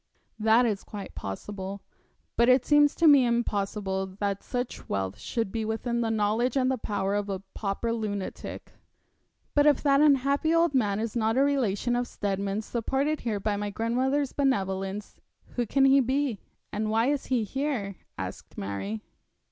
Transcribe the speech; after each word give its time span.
That 0.39 0.65
is 0.65 0.83
quite 0.83 1.13
possible; 1.13 1.83
but 2.35 2.49
it 2.49 2.65
seems 2.65 2.95
to 2.95 3.05
me 3.07 3.23
impossible 3.23 4.07
that 4.19 4.41
such 4.41 4.89
wealth 4.89 5.19
should 5.19 5.51
be 5.51 5.63
within 5.63 6.01
the 6.01 6.09
knowledge 6.09 6.57
and 6.57 6.71
the 6.71 6.77
power 6.79 7.13
of 7.13 7.29
a 7.29 7.43
pauper 7.53 7.93
lunatic.' 7.93 8.73
'But 9.53 9.67
if 9.67 9.83
that 9.83 10.01
unhappy 10.01 10.55
old 10.55 10.73
man 10.73 10.99
is 10.99 11.15
not 11.15 11.37
a 11.37 11.43
relation 11.43 11.95
of 11.95 12.07
Steadman's 12.07 12.65
supported 12.65 13.19
here 13.19 13.39
by 13.39 13.55
my 13.57 13.69
grandmother's 13.69 14.33
benevolence, 14.33 15.19
who 15.49 15.67
can 15.67 15.85
he 15.85 15.99
be, 15.99 16.39
and 16.73 16.89
why 16.89 17.05
is 17.05 17.27
he 17.27 17.43
here?' 17.43 17.97
asked 18.17 18.57
Mary. 18.57 19.03